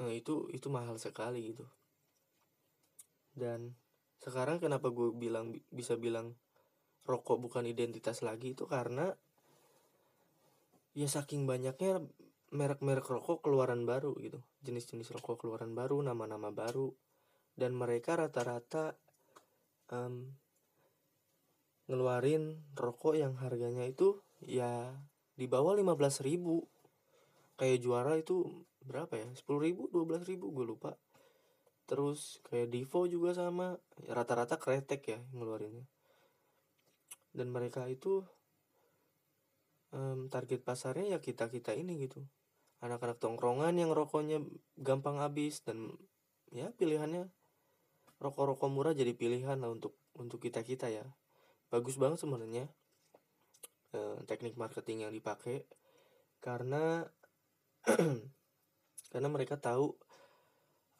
[0.00, 1.68] nah, itu itu mahal sekali gitu.
[3.36, 3.76] Dan
[4.20, 6.36] sekarang kenapa gue bilang bisa bilang
[7.04, 9.12] rokok bukan identitas lagi itu karena
[10.96, 12.00] ya saking banyaknya
[12.50, 14.40] merek-merek rokok keluaran baru gitu.
[14.64, 16.90] Jenis-jenis rokok keluaran baru nama-nama baru.
[17.54, 18.96] Dan mereka rata-rata
[19.92, 20.32] um,
[21.90, 24.94] ngeluarin rokok yang harganya itu ya
[25.34, 26.62] di bawah 15 ribu
[27.60, 29.28] kayak juara itu berapa ya?
[29.36, 30.96] 10 ribu 12 ribu gue lupa.
[31.84, 33.76] Terus kayak Divo juga sama.
[34.08, 35.84] Rata-rata kretek ya ngeluarinnya.
[37.36, 38.24] Dan mereka itu
[39.92, 42.24] um, target pasarnya ya kita kita ini gitu.
[42.80, 44.40] Anak-anak tongkrongan yang rokoknya
[44.80, 45.92] gampang habis dan
[46.48, 47.28] ya pilihannya
[48.16, 51.04] rokok-rokok murah jadi pilihan lah untuk untuk kita kita ya.
[51.68, 52.72] Bagus banget sebenarnya
[53.92, 55.68] eh, teknik marketing yang dipakai.
[56.40, 57.04] Karena
[59.12, 59.96] karena mereka tahu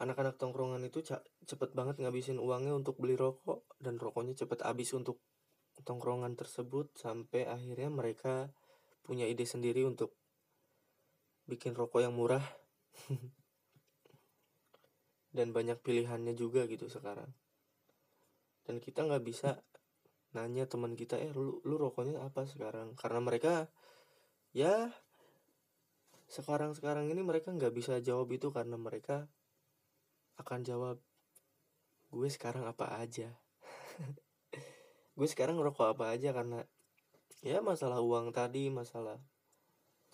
[0.01, 1.05] anak-anak tongkrongan itu
[1.45, 5.21] cepet banget ngabisin uangnya untuk beli rokok dan rokoknya cepet habis untuk
[5.85, 8.49] tongkrongan tersebut sampai akhirnya mereka
[9.05, 10.17] punya ide sendiri untuk
[11.51, 12.43] bikin rokok yang murah.
[15.37, 17.31] Dan banyak pilihannya juga gitu sekarang.
[18.67, 19.63] Dan kita nggak bisa
[20.31, 22.95] nanya teman kita eh lu, lu rokoknya apa sekarang?
[22.95, 23.71] Karena mereka
[24.55, 24.91] ya
[26.31, 29.27] sekarang sekarang ini mereka nggak bisa jawab itu karena mereka
[30.39, 30.97] akan jawab
[32.11, 33.35] gue sekarang apa aja?
[35.19, 36.65] Gue sekarang ngerokok apa aja karena
[37.45, 39.19] ya masalah uang tadi masalah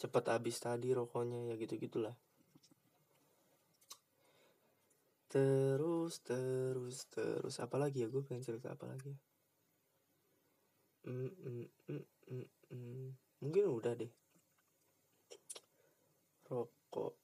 [0.00, 2.16] cepat habis tadi rokoknya ya gitu gitulah
[5.30, 8.08] terus terus terus apa lagi ya?
[8.08, 9.18] Gue pengen cerita apa lagi ya?
[11.06, 12.04] Mm, mm, mm,
[12.34, 13.08] mm, mm.
[13.38, 14.10] mungkin udah deh
[16.47, 17.16] rokok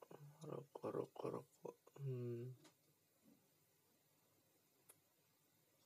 [0.43, 1.77] rokok rokok rokok.
[2.03, 2.51] Hmm.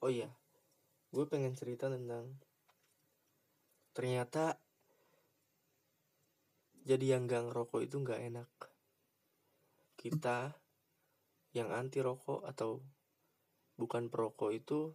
[0.05, 0.31] oh iya
[1.13, 2.37] gue pengen cerita tentang
[3.97, 4.61] ternyata
[6.87, 8.51] jadi yang gang rokok itu nggak enak.
[9.99, 10.55] Kita
[11.51, 12.79] yang anti rokok atau
[13.75, 14.95] bukan perokok itu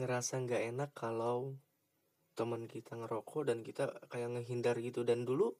[0.00, 1.60] ngerasa nggak enak kalau
[2.32, 5.04] teman kita ngerokok dan kita kayak ngehindar gitu.
[5.04, 5.52] Dan dulu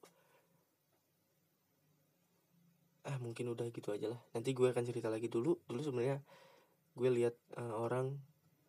[3.07, 4.21] ah mungkin udah gitu aja lah.
[4.37, 5.57] Nanti gue akan cerita lagi dulu.
[5.65, 6.21] Dulu sebenarnya
[6.93, 8.19] gue lihat uh, orang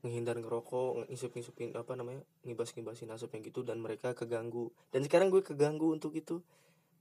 [0.02, 4.72] ngehindar ngerokok ngisup-ngisupin apa namanya ngibas-ngibasin asap yang gitu dan mereka keganggu.
[4.90, 6.40] Dan sekarang gue keganggu untuk itu.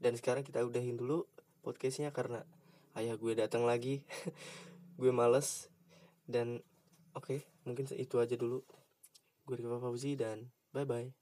[0.02, 1.30] Dan sekarang kita udahin dulu
[1.62, 2.42] podcastnya karena
[2.98, 4.02] ayah gue datang lagi.
[5.00, 5.72] Gue males.
[6.30, 6.62] Dan
[7.18, 8.62] oke okay, mungkin itu aja dulu.
[9.46, 11.21] Gue Rika Fauzi dan bye bye